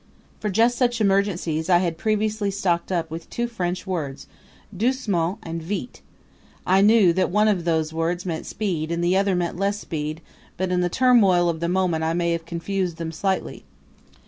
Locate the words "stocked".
2.49-2.91